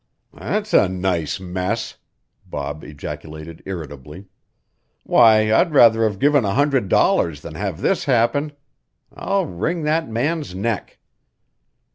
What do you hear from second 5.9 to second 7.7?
have given a hundred dollars than